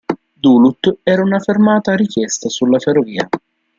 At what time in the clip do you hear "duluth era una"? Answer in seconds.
0.33-1.39